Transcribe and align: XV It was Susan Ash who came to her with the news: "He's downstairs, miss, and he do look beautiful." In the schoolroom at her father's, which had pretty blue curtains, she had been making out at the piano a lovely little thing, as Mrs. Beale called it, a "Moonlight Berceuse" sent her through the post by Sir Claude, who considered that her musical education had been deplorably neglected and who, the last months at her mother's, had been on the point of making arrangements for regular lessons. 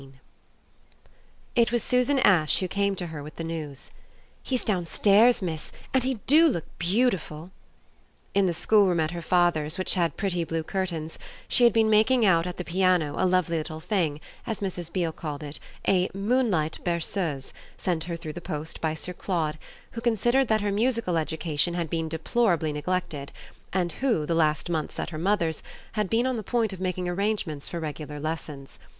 XV 0.01 0.09
It 1.55 1.71
was 1.71 1.83
Susan 1.83 2.17
Ash 2.17 2.57
who 2.57 2.67
came 2.67 2.95
to 2.95 3.05
her 3.05 3.21
with 3.21 3.35
the 3.35 3.43
news: 3.43 3.91
"He's 4.41 4.65
downstairs, 4.65 5.43
miss, 5.43 5.71
and 5.93 6.03
he 6.03 6.15
do 6.25 6.47
look 6.47 6.65
beautiful." 6.79 7.51
In 8.33 8.47
the 8.47 8.53
schoolroom 8.55 8.99
at 8.99 9.11
her 9.11 9.21
father's, 9.21 9.77
which 9.77 9.93
had 9.93 10.17
pretty 10.17 10.43
blue 10.43 10.63
curtains, 10.63 11.19
she 11.47 11.65
had 11.65 11.71
been 11.73 11.87
making 11.87 12.25
out 12.25 12.47
at 12.47 12.57
the 12.57 12.63
piano 12.65 13.13
a 13.15 13.27
lovely 13.27 13.57
little 13.59 13.79
thing, 13.79 14.19
as 14.47 14.59
Mrs. 14.59 14.91
Beale 14.91 15.11
called 15.11 15.43
it, 15.43 15.59
a 15.87 16.09
"Moonlight 16.15 16.79
Berceuse" 16.83 17.53
sent 17.77 18.05
her 18.05 18.15
through 18.17 18.33
the 18.33 18.41
post 18.41 18.81
by 18.81 18.95
Sir 18.95 19.13
Claude, 19.13 19.59
who 19.91 20.01
considered 20.01 20.47
that 20.47 20.61
her 20.61 20.71
musical 20.71 21.15
education 21.15 21.75
had 21.75 21.91
been 21.91 22.09
deplorably 22.09 22.73
neglected 22.73 23.31
and 23.71 23.91
who, 23.91 24.25
the 24.25 24.33
last 24.33 24.67
months 24.67 24.97
at 24.99 25.11
her 25.11 25.19
mother's, 25.19 25.61
had 25.91 26.09
been 26.09 26.25
on 26.25 26.37
the 26.37 26.41
point 26.41 26.73
of 26.73 26.81
making 26.81 27.07
arrangements 27.07 27.69
for 27.69 27.79
regular 27.79 28.19
lessons. 28.19 28.79